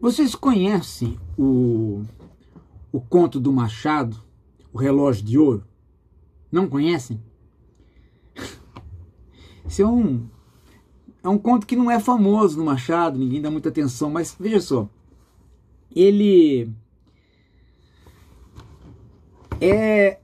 Vocês 0.00 0.34
conhecem 0.34 1.18
o, 1.38 2.02
o 2.92 3.00
conto 3.00 3.40
do 3.40 3.52
Machado, 3.52 4.22
O 4.72 4.78
Relógio 4.78 5.24
de 5.24 5.38
Ouro? 5.38 5.64
Não 6.50 6.68
conhecem? 6.68 7.20
Esse 9.66 9.82
é 9.82 9.86
um, 9.86 10.28
é 11.22 11.28
um 11.28 11.38
conto 11.38 11.66
que 11.66 11.76
não 11.76 11.90
é 11.90 11.98
famoso 11.98 12.58
no 12.58 12.64
Machado, 12.64 13.18
ninguém 13.18 13.40
dá 13.40 13.50
muita 13.50 13.70
atenção, 13.70 14.10
mas 14.10 14.36
veja 14.38 14.60
só. 14.60 14.88
Ele 15.94 16.70
é. 19.60 20.18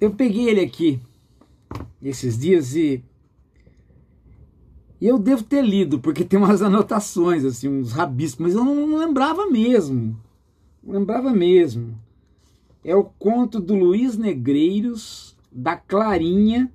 Eu 0.00 0.10
peguei 0.10 0.48
ele 0.48 0.60
aqui 0.60 1.00
esses 2.02 2.36
dias 2.38 2.74
e 2.74 3.02
e 5.00 5.06
eu 5.06 5.18
devo 5.18 5.42
ter 5.42 5.62
lido, 5.62 5.98
porque 5.98 6.24
tem 6.24 6.38
umas 6.38 6.60
anotações, 6.62 7.44
assim, 7.44 7.68
uns 7.68 7.92
rabiscos, 7.92 8.40
mas 8.46 8.54
eu 8.54 8.64
não, 8.64 8.86
não 8.86 8.98
lembrava 8.98 9.46
mesmo. 9.46 10.18
Não 10.82 10.94
lembrava 10.94 11.32
mesmo. 11.32 11.98
É 12.84 12.94
o 12.94 13.04
conto 13.04 13.60
do 13.60 13.74
Luiz 13.74 14.16
Negreiros, 14.16 15.36
da 15.50 15.76
Clarinha, 15.76 16.70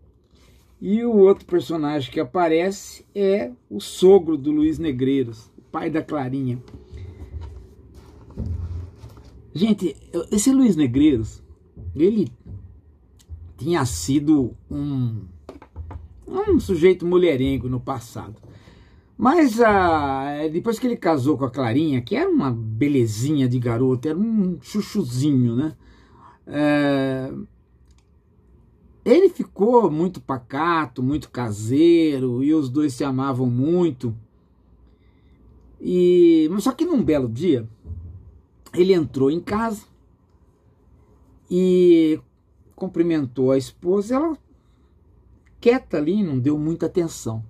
e 0.82 1.04
o 1.04 1.16
outro 1.16 1.46
personagem 1.46 2.12
que 2.12 2.20
aparece 2.20 3.06
é 3.14 3.52
o 3.70 3.80
sogro 3.80 4.38
do 4.38 4.52
Luiz 4.52 4.80
Negreiros, 4.80 5.52
o 5.58 5.62
pai 5.62 5.90
da 5.90 6.02
Clarinha. 6.02 6.58
Gente, 9.54 9.96
esse 10.32 10.52
Luiz 10.52 10.76
Negreiros, 10.76 11.44
ele 11.96 12.32
tinha 13.58 13.86
sido 13.86 14.56
um 14.72 15.26
um 16.30 16.60
sujeito 16.60 17.06
mulherengo 17.06 17.68
no 17.68 17.80
passado. 17.80 18.36
Mas 19.18 19.60
ah, 19.60 20.48
depois 20.52 20.80
que 20.80 20.88
ele 20.88 20.96
casou 20.96 21.38
com 21.38 21.46
a 21.46 21.52
Clarinha, 21.52 22.02
que 22.02 22.16
era 22.16 22.30
uma 22.30 22.52
belezinha 22.52 23.50
de 23.50 23.60
garoto, 23.60 24.08
era 24.08 24.18
um 24.18 24.58
chuchuzinho, 24.62 25.56
né? 25.56 25.76
É, 26.48 27.32
ele 29.04 29.30
ficou 29.30 29.92
muito 29.92 30.22
pacato, 30.22 31.04
muito 31.04 31.30
caseiro, 31.30 32.44
e 32.44 32.54
os 32.54 32.70
dois 32.70 32.94
se 32.94 33.04
amavam 33.04 33.48
muito. 33.48 34.16
E 35.82 36.50
só 36.60 36.72
que 36.72 36.86
num 36.86 37.04
belo 37.04 37.28
dia, 37.28 37.68
ele 38.74 38.94
entrou 38.94 39.32
em 39.32 39.40
casa 39.40 39.84
e 41.50 42.20
cumprimentou 42.76 43.52
a 43.52 43.58
esposa, 43.58 44.16
ela 44.16 44.38
quieta 45.60 45.98
ali, 45.98 46.24
não 46.24 46.40
deu 46.40 46.58
muita 46.58 46.86
atenção. 46.86 47.44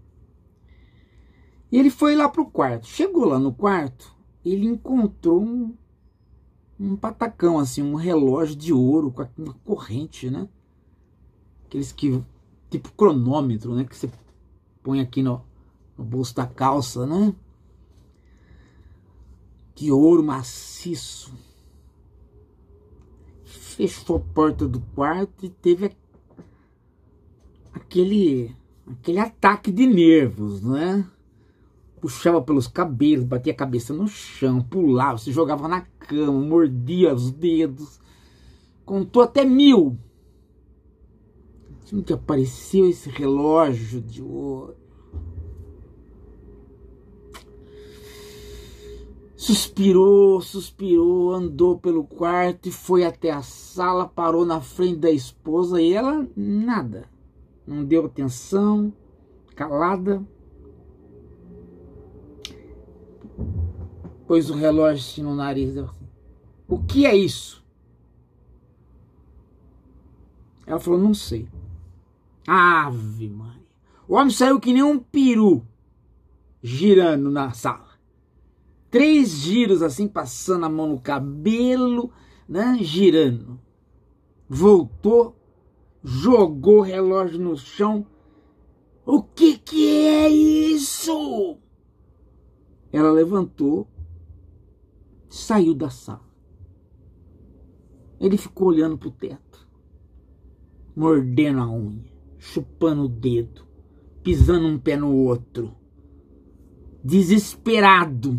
E 1.71 1.77
ele 1.77 1.89
foi 1.89 2.15
lá 2.15 2.27
para 2.27 2.41
o 2.41 2.49
quarto. 2.49 2.88
Chegou 2.88 3.25
lá 3.25 3.39
no 3.39 3.53
quarto, 3.53 4.15
ele 4.43 4.65
encontrou 4.65 5.43
um, 5.43 5.75
um 6.80 6.95
patacão, 6.95 7.59
assim, 7.59 7.83
um 7.83 7.95
relógio 7.95 8.55
de 8.55 8.73
ouro 8.73 9.11
com 9.11 9.27
uma 9.37 9.53
corrente, 9.65 10.30
né? 10.30 10.47
Aqueles 11.65 11.91
que. 11.91 12.23
tipo 12.69 12.91
cronômetro, 12.93 13.75
né? 13.75 13.83
Que 13.83 13.95
você 13.95 14.09
põe 14.81 14.99
aqui 14.99 15.21
no, 15.21 15.41
no 15.97 16.03
bolso 16.03 16.35
da 16.35 16.47
calça, 16.47 17.05
né? 17.05 17.35
De 19.75 19.91
ouro 19.91 20.23
maciço. 20.23 21.31
Fechou 23.43 24.17
a 24.17 24.33
porta 24.33 24.67
do 24.67 24.81
quarto 24.93 25.45
e 25.45 25.49
teve 25.49 25.85
aquele, 27.90 28.56
aquele 28.88 29.18
ataque 29.18 29.72
de 29.72 29.88
nervos, 29.88 30.62
né? 30.62 31.04
Puxava 32.00 32.40
pelos 32.40 32.68
cabelos, 32.68 33.26
batia 33.26 33.52
a 33.52 33.56
cabeça 33.56 33.94
no 33.94 34.08
chão, 34.08 34.62
pulava, 34.62 35.18
se 35.18 35.32
jogava 35.32 35.68
na 35.68 35.82
cama, 35.82 36.40
mordia 36.40 37.14
os 37.14 37.32
dedos, 37.32 38.00
contou 38.86 39.23
até 39.23 39.44
mil. 39.44 39.98
Assim 41.83 42.02
que 42.04 42.14
apareceu 42.14 42.88
esse 42.88 43.10
relógio 43.10 43.99
de 43.99 44.22
ouro. 44.22 44.78
Suspirou, 49.36 50.42
suspirou, 50.42 51.33
andou 51.33 51.80
pelo 51.80 52.04
quarto 52.04 52.70
e 52.70 52.72
foi 52.72 53.04
até 53.04 53.32
a 53.32 53.42
sala, 53.42 54.08
parou 54.08 54.45
na 54.45 54.61
frente 54.61 54.99
da 54.99 55.10
esposa 55.10 55.82
e 55.82 55.94
ela 55.94 56.28
nada 56.36 57.08
não 57.69 57.85
deu 57.85 58.05
atenção, 58.05 58.91
calada. 59.55 60.25
Pôs 64.25 64.49
o 64.49 64.55
relógio 64.55 65.03
assim 65.03 65.21
no 65.21 65.35
nariz. 65.35 65.77
Assim, 65.77 66.07
o 66.67 66.80
que 66.80 67.05
é 67.05 67.15
isso? 67.15 67.63
Ela 70.65 70.80
falou, 70.80 70.99
não 70.99 71.13
sei. 71.13 71.47
Ave 72.47 73.30
Maria. 73.30 73.59
O 74.07 74.15
homem 74.15 74.31
saiu 74.31 74.59
que 74.59 74.73
nem 74.73 74.83
um 74.83 74.97
peru 74.97 75.63
girando 76.61 77.30
na 77.30 77.51
sala. 77.51 77.89
Três 78.89 79.30
giros 79.30 79.83
assim, 79.83 80.07
passando 80.07 80.65
a 80.65 80.69
mão 80.69 80.87
no 80.87 80.99
cabelo, 80.99 82.11
né? 82.47 82.80
Girando. 82.81 83.59
Voltou, 84.47 85.39
jogou 86.04 86.80
o 86.80 86.83
relógio 86.83 87.39
no 87.39 87.58
chão. 87.58 88.05
O 89.05 89.21
que 89.21 89.58
que 89.58 90.08
é 90.08 90.30
isso? 90.30 91.58
Ela 92.92 93.11
levantou, 93.11 93.87
saiu 95.27 95.73
da 95.73 95.89
sala. 95.89 96.27
Ele 98.20 98.37
ficou 98.37 98.67
olhando 98.67 98.98
para 98.98 99.08
o 99.08 99.11
teto, 99.11 99.67
mordendo 100.95 101.60
a 101.60 101.70
unha, 101.70 102.04
chupando 102.37 103.04
o 103.04 103.10
dedo, 103.10 103.66
pisando 104.21 104.67
um 104.67 104.77
pé 104.77 104.98
no 104.98 105.16
outro. 105.16 105.73
Desesperado, 107.04 108.37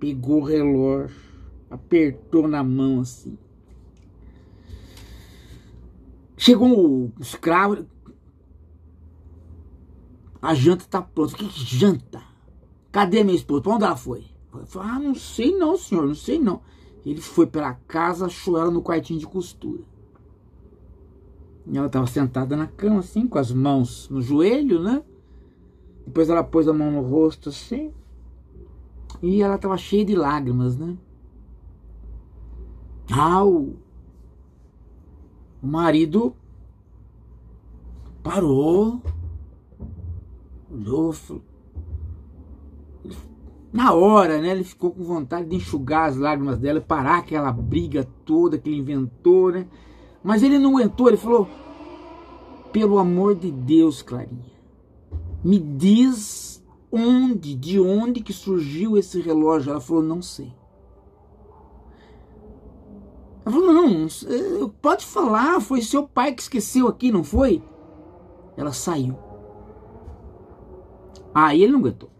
pegou 0.00 0.40
o 0.40 0.44
relógio, 0.44 1.16
apertou 1.70 2.48
na 2.48 2.64
mão 2.64 3.00
assim. 3.00 3.38
Chegou 6.38 6.70
o 6.70 7.12
escravo. 7.20 7.84
A 10.40 10.54
janta 10.54 10.84
tá 10.88 11.02
pronta. 11.02 11.36
Que 11.36 11.48
janta? 11.50 12.22
Cadê 12.92 13.24
minha 13.24 13.36
esposa? 13.36 13.62
Pra 13.62 13.74
onde 13.74 13.84
ela 13.84 13.96
foi? 13.96 14.24
Falei, 14.66 14.90
ah, 14.90 14.98
não 15.00 15.14
sei 15.14 15.54
não, 15.56 15.76
senhor, 15.76 16.06
não 16.06 16.14
sei 16.14 16.38
não. 16.38 16.62
Ele 17.04 17.20
foi 17.20 17.46
pela 17.46 17.74
casa, 17.74 18.26
achou 18.26 18.56
ela 18.56 18.70
no 18.70 18.82
quartinho 18.82 19.18
de 19.18 19.26
costura. 19.26 19.82
E 21.66 21.76
ela 21.76 21.88
estava 21.88 22.06
sentada 22.06 22.56
na 22.56 22.66
cama, 22.66 23.00
assim, 23.00 23.26
com 23.26 23.38
as 23.38 23.52
mãos 23.52 24.08
no 24.08 24.22
joelho, 24.22 24.80
né? 24.80 25.02
Depois 26.06 26.30
ela 26.30 26.42
pôs 26.42 26.66
a 26.68 26.72
mão 26.72 26.90
no 26.90 27.02
rosto, 27.02 27.50
assim. 27.50 27.92
E 29.20 29.42
ela 29.42 29.56
estava 29.56 29.76
cheia 29.76 30.04
de 30.04 30.14
lágrimas, 30.14 30.76
né? 30.76 30.96
Ah, 33.10 33.42
o 35.62 35.66
marido 35.66 36.34
parou, 38.22 39.02
olhou, 40.70 41.12
na 43.72 43.92
hora, 43.92 44.40
né, 44.40 44.50
ele 44.50 44.64
ficou 44.64 44.90
com 44.90 45.04
vontade 45.04 45.48
de 45.48 45.56
enxugar 45.56 46.08
as 46.08 46.16
lágrimas 46.16 46.58
dela, 46.58 46.80
parar 46.80 47.18
aquela 47.18 47.52
briga 47.52 48.08
toda 48.24 48.58
que 48.58 48.68
ele 48.68 48.78
inventou, 48.78 49.52
né? 49.52 49.66
Mas 50.22 50.42
ele 50.42 50.58
não 50.58 50.76
aguentou, 50.76 51.08
ele 51.08 51.16
falou: 51.16 51.48
"Pelo 52.72 52.98
amor 52.98 53.34
de 53.34 53.50
Deus, 53.50 54.00
Clarinha, 54.00 54.52
me 55.44 55.58
diz 55.58 56.64
onde, 56.90 57.54
de 57.54 57.78
onde 57.78 58.20
que 58.20 58.32
surgiu 58.32 58.96
esse 58.96 59.20
relógio?" 59.20 59.70
Ela 59.70 59.80
falou: 59.80 60.02
"Não 60.02 60.22
sei." 60.22 60.52
Ela 63.48 63.50
falou: 63.50 63.72
Não, 63.72 64.68
pode 64.82 65.06
falar, 65.06 65.58
foi 65.60 65.80
seu 65.80 66.06
pai 66.06 66.34
que 66.34 66.42
esqueceu 66.42 66.86
aqui, 66.86 67.10
não 67.10 67.24
foi? 67.24 67.62
Ela 68.58 68.74
saiu. 68.74 69.16
Aí 71.34 71.62
ele 71.62 71.72
não 71.72 71.80
aguentou. 71.80 72.10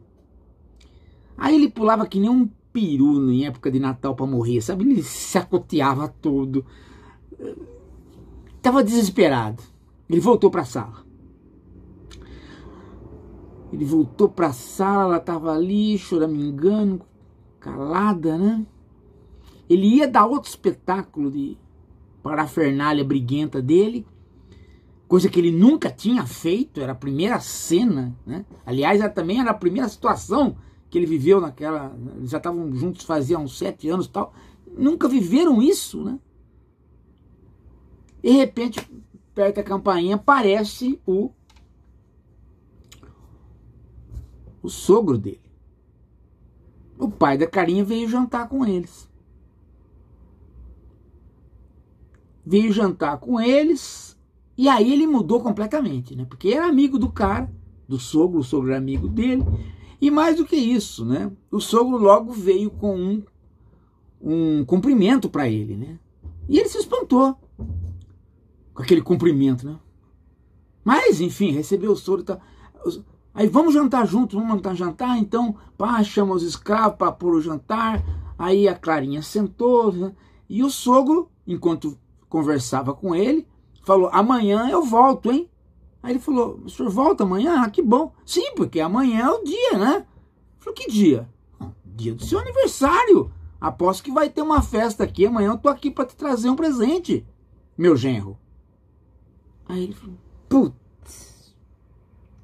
Aí 1.36 1.54
ele 1.54 1.68
pulava 1.68 2.06
que 2.06 2.18
nem 2.18 2.30
um 2.30 2.48
peru 2.72 3.30
em 3.30 3.44
época 3.46 3.70
de 3.70 3.78
Natal 3.78 4.14
para 4.14 4.26
morrer, 4.26 4.62
sabe? 4.62 4.84
Ele 4.84 5.02
se 5.02 5.36
acoteava 5.36 6.08
todo. 6.08 6.64
Tava 8.62 8.82
desesperado. 8.82 9.62
Ele 10.08 10.20
voltou 10.20 10.50
para 10.50 10.62
a 10.62 10.64
sala. 10.64 11.04
Ele 13.70 13.84
voltou 13.84 14.30
para 14.30 14.46
a 14.46 14.52
sala, 14.54 15.14
ela 15.14 15.20
tava 15.20 15.52
ali, 15.52 15.98
choramingando, 15.98 17.02
calada, 17.60 18.38
né? 18.38 18.66
Ele 19.68 19.86
ia 19.86 20.08
dar 20.08 20.26
outro 20.26 20.48
espetáculo 20.48 21.30
de 21.30 21.56
parafernália 22.22 23.04
briguenta 23.04 23.60
dele, 23.60 24.06
coisa 25.06 25.28
que 25.28 25.38
ele 25.38 25.50
nunca 25.50 25.90
tinha 25.90 26.26
feito, 26.26 26.80
era 26.80 26.92
a 26.92 26.94
primeira 26.94 27.40
cena, 27.40 28.16
né? 28.26 28.44
Aliás, 28.64 29.00
também 29.14 29.40
era 29.40 29.50
a 29.50 29.54
primeira 29.54 29.88
situação 29.88 30.56
que 30.90 30.98
ele 30.98 31.06
viveu 31.06 31.40
naquela. 31.40 31.96
Já 32.22 32.38
estavam 32.38 32.74
juntos 32.74 33.04
fazia 33.04 33.38
uns 33.38 33.56
sete 33.56 33.88
anos 33.88 34.08
tal. 34.08 34.32
Nunca 34.76 35.08
viveram 35.08 35.62
isso, 35.62 36.02
né? 36.04 36.18
De 38.22 38.30
repente, 38.30 38.80
perto 39.34 39.56
da 39.56 39.62
campainha, 39.62 40.16
aparece 40.16 41.00
o, 41.06 41.30
o 44.62 44.68
sogro 44.68 45.16
dele. 45.16 45.40
O 46.98 47.08
pai 47.08 47.38
da 47.38 47.46
carinha 47.46 47.84
veio 47.84 48.08
jantar 48.08 48.48
com 48.48 48.66
eles. 48.66 49.08
Veio 52.48 52.72
jantar 52.72 53.18
com 53.18 53.38
eles 53.38 54.18
e 54.56 54.70
aí 54.70 54.90
ele 54.90 55.06
mudou 55.06 55.38
completamente, 55.38 56.16
né? 56.16 56.24
Porque 56.26 56.48
era 56.48 56.66
amigo 56.66 56.98
do 56.98 57.12
cara, 57.12 57.52
do 57.86 57.98
sogro, 57.98 58.40
o 58.40 58.42
sogro 58.42 58.70
era 58.70 58.78
amigo 58.78 59.06
dele. 59.06 59.44
E 60.00 60.10
mais 60.10 60.36
do 60.36 60.46
que 60.46 60.56
isso, 60.56 61.04
né? 61.04 61.30
O 61.50 61.60
sogro 61.60 61.98
logo 61.98 62.32
veio 62.32 62.70
com 62.70 62.96
um, 62.96 63.22
um 64.18 64.64
cumprimento 64.64 65.28
para 65.28 65.46
ele, 65.46 65.76
né? 65.76 65.98
E 66.48 66.58
ele 66.58 66.70
se 66.70 66.78
espantou 66.78 67.36
com 68.72 68.82
aquele 68.82 69.02
cumprimento, 69.02 69.66
né? 69.66 69.76
Mas, 70.82 71.20
enfim, 71.20 71.52
recebeu 71.52 71.92
o 71.92 71.96
sogro 71.96 72.22
e 72.22 72.24
tá... 72.24 72.38
Aí 73.34 73.46
vamos 73.46 73.74
jantar 73.74 74.06
juntos, 74.06 74.36
vamos 74.36 74.54
jantar, 74.54 74.74
jantar. 74.74 75.18
Então, 75.18 75.54
pá, 75.76 76.02
chama 76.02 76.32
os 76.32 76.42
escravos 76.42 76.96
para 76.96 77.12
pôr 77.12 77.34
o 77.34 77.42
jantar. 77.42 78.02
Aí 78.38 78.66
a 78.66 78.74
Clarinha 78.74 79.20
sentou, 79.20 79.92
né? 79.92 80.14
e 80.48 80.64
o 80.64 80.70
sogro, 80.70 81.30
enquanto 81.46 81.98
conversava 82.28 82.94
com 82.94 83.14
ele, 83.14 83.46
falou: 83.84 84.08
Amanhã 84.12 84.68
eu 84.70 84.82
volto, 84.84 85.30
hein? 85.30 85.48
Aí 86.02 86.12
ele 86.12 86.20
falou: 86.20 86.60
O 86.64 86.68
senhor 86.68 86.90
volta 86.90 87.24
amanhã? 87.24 87.62
Ah, 87.62 87.70
que 87.70 87.82
bom. 87.82 88.12
Sim, 88.24 88.54
porque 88.54 88.80
amanhã 88.80 89.26
é 89.26 89.30
o 89.30 89.44
dia, 89.44 89.78
né? 89.78 90.06
Falou: 90.58 90.74
Que 90.74 90.90
dia? 90.90 91.28
dia 91.98 92.14
do 92.14 92.24
seu 92.24 92.38
aniversário. 92.38 93.30
Aposto 93.60 94.04
que 94.04 94.12
vai 94.12 94.30
ter 94.30 94.40
uma 94.40 94.62
festa 94.62 95.02
aqui. 95.02 95.26
Amanhã 95.26 95.50
eu 95.50 95.58
tô 95.58 95.68
aqui 95.68 95.90
para 95.90 96.06
te 96.06 96.14
trazer 96.14 96.48
um 96.48 96.54
presente, 96.54 97.26
meu 97.76 97.96
genro. 97.96 98.38
Aí 99.68 99.84
ele 99.84 99.94
falou: 99.94 100.16
Putz, 100.48 101.54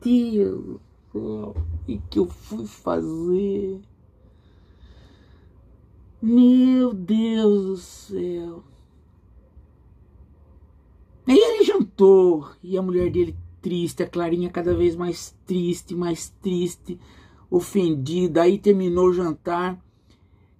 Deus, 0.02 0.80
o 1.14 1.54
que 2.10 2.19
eu 2.19 2.26
fui 2.26 2.66
fazer? 2.66 3.80
Meu 6.20 6.92
Deus 6.92 7.64
do 7.64 7.76
céu. 7.76 8.64
Aí 11.26 11.38
e 12.62 12.76
a 12.76 12.82
mulher 12.82 13.11
dele 13.11 13.37
triste, 13.61 14.02
a 14.02 14.08
Clarinha 14.08 14.50
cada 14.50 14.75
vez 14.75 14.94
mais 14.94 15.35
triste, 15.46 15.94
mais 15.94 16.29
triste, 16.43 16.99
ofendida. 17.50 18.43
Aí 18.43 18.58
terminou 18.58 19.08
o 19.08 19.14
jantar 19.14 19.79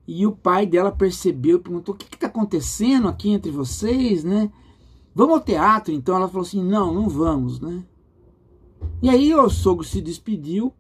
e 0.07 0.27
o 0.27 0.33
pai 0.33 0.67
dela 0.67 0.93
percebeu, 0.93 1.61
perguntou: 1.61 1.95
O 1.95 1.99
que 1.99 2.15
está 2.15 2.27
acontecendo 2.27 3.09
aqui 3.09 3.31
entre 3.31 3.51
vocês, 3.51 4.25
né? 4.25 4.51
Vamos 5.15 5.35
ao 5.35 5.41
teatro? 5.41 5.93
Então 5.93 6.17
ela 6.17 6.29
falou 6.29 6.43
assim: 6.43 6.63
Não, 6.63 6.93
não 6.93 7.09
vamos, 7.09 7.61
né? 7.61 7.85
E 9.03 9.09
aí 9.09 9.35
o 9.35 9.49
sogro 9.49 9.85
se 9.85 10.01
despediu. 10.01 10.73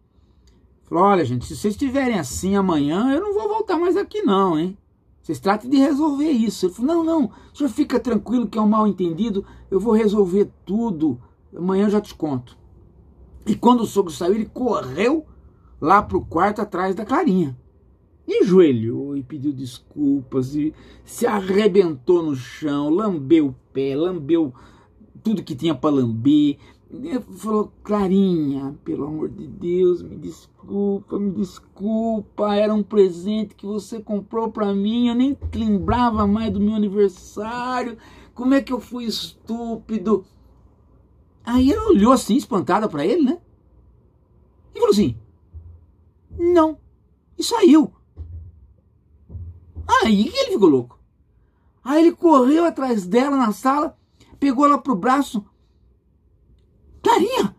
Falou: 0.84 1.04
Olha, 1.04 1.24
gente, 1.24 1.46
se 1.46 1.56
vocês 1.56 1.74
estiverem 1.74 2.18
assim 2.18 2.56
amanhã, 2.56 3.12
eu 3.12 3.20
não 3.20 3.34
vou 3.34 3.48
voltar 3.48 3.78
mais 3.78 3.96
aqui, 3.96 4.22
não, 4.22 4.58
hein? 4.58 4.76
Vocês 5.24 5.40
tratem 5.40 5.70
de 5.70 5.78
resolver 5.78 6.30
isso. 6.30 6.66
Ele 6.66 6.74
falou: 6.74 6.96
Não, 6.96 7.02
não, 7.02 7.30
o 7.50 7.56
senhor 7.56 7.70
fica 7.70 7.98
tranquilo 7.98 8.46
que 8.46 8.58
é 8.58 8.60
um 8.60 8.68
mal 8.68 8.86
entendido, 8.86 9.42
eu 9.70 9.80
vou 9.80 9.94
resolver 9.94 10.50
tudo. 10.66 11.18
Amanhã 11.56 11.84
eu 11.84 11.90
já 11.90 12.00
te 12.00 12.14
conto. 12.14 12.58
E 13.46 13.54
quando 13.54 13.80
o 13.80 13.86
sogro 13.86 14.12
saiu, 14.12 14.34
ele 14.34 14.44
correu 14.44 15.24
lá 15.80 16.02
para 16.02 16.18
o 16.18 16.24
quarto 16.26 16.60
atrás 16.60 16.94
da 16.94 17.06
Clarinha. 17.06 17.56
E 18.28 18.44
joelhou 18.44 19.16
e 19.16 19.22
pediu 19.22 19.50
desculpas 19.50 20.54
e 20.54 20.74
se 21.06 21.26
arrebentou 21.26 22.22
no 22.22 22.36
chão, 22.36 22.90
lambeu 22.90 23.46
o 23.46 23.56
pé, 23.72 23.96
lambeu 23.96 24.52
tudo 25.22 25.42
que 25.42 25.54
tinha 25.54 25.74
para 25.74 25.94
lamber, 25.94 26.58
falou, 27.36 27.72
Clarinha, 27.82 28.78
pelo 28.84 29.06
amor 29.06 29.28
de 29.28 29.46
Deus, 29.46 30.02
me 30.02 30.16
desculpa, 30.16 31.18
me 31.18 31.30
desculpa, 31.32 32.54
era 32.54 32.72
um 32.72 32.82
presente 32.82 33.54
que 33.54 33.66
você 33.66 34.00
comprou 34.00 34.50
para 34.50 34.74
mim, 34.74 35.08
eu 35.08 35.14
nem 35.14 35.36
lembrava 35.54 36.26
mais 36.26 36.52
do 36.52 36.60
meu 36.60 36.74
aniversário, 36.74 37.98
como 38.34 38.54
é 38.54 38.60
que 38.60 38.72
eu 38.72 38.80
fui 38.80 39.04
estúpido? 39.04 40.24
Aí 41.44 41.72
ela 41.72 41.88
olhou 41.88 42.12
assim, 42.12 42.36
espantada 42.36 42.88
para 42.88 43.04
ele, 43.04 43.22
né? 43.22 43.38
E 44.74 44.78
falou 44.78 44.90
assim, 44.90 45.16
não, 46.38 46.78
e 47.38 47.42
saiu. 47.42 47.92
Aí 49.86 50.28
ele 50.28 50.52
ficou 50.52 50.68
louco. 50.68 50.98
Aí 51.82 52.06
ele 52.06 52.16
correu 52.16 52.64
atrás 52.64 53.06
dela 53.06 53.36
na 53.36 53.52
sala, 53.52 53.96
pegou 54.40 54.64
ela 54.64 54.78
pro 54.78 54.94
braço, 54.94 55.44
Clarinha, 57.14 57.56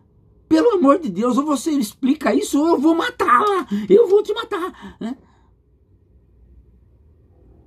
pelo 0.48 0.72
amor 0.72 0.98
de 0.98 1.08
Deus, 1.08 1.38
ou 1.38 1.44
você 1.44 1.70
explica 1.70 2.34
isso 2.34 2.60
ou 2.60 2.68
eu 2.68 2.78
vou 2.78 2.94
matá-la. 2.94 3.66
Eu 3.88 4.08
vou 4.08 4.22
te 4.22 4.32
matar. 4.34 4.96
Né? 5.00 5.16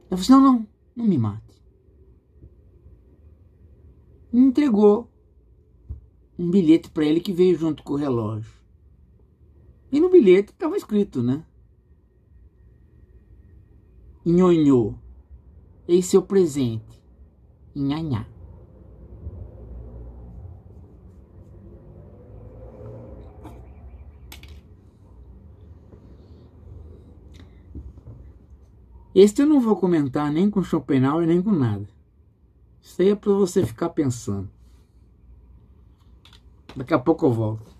Eu 0.09 0.17
falei 0.17 0.21
assim, 0.21 0.31
não, 0.31 0.41
não, 0.41 0.67
não 0.95 1.05
me 1.05 1.17
mate. 1.17 1.63
Entregou 4.31 5.09
um 6.37 6.49
bilhete 6.49 6.89
para 6.91 7.05
ele 7.05 7.19
que 7.19 7.33
veio 7.33 7.57
junto 7.57 7.83
com 7.83 7.93
o 7.93 7.97
relógio. 7.97 8.53
E 9.91 9.99
no 9.99 10.09
bilhete 10.09 10.51
estava 10.51 10.77
escrito, 10.77 11.23
né? 11.23 11.43
Nhonhô, 14.23 14.93
esse 15.87 16.15
é 16.15 16.19
o 16.19 16.21
presente. 16.21 17.01
Nhanhá. 17.75 18.27
Este 29.21 29.41
eu 29.41 29.45
não 29.45 29.59
vou 29.59 29.75
comentar 29.75 30.31
nem 30.31 30.49
com 30.49 30.63
Schopenhauer 30.63 31.27
nem 31.27 31.41
com 31.41 31.51
nada. 31.51 31.85
Isso 32.81 33.01
aí 33.01 33.09
é 33.09 33.15
para 33.15 33.33
você 33.33 33.65
ficar 33.65 33.89
pensando. 33.89 34.49
Daqui 36.73 36.93
a 36.93 36.99
pouco 36.99 37.25
eu 37.25 37.33
volto. 37.33 37.78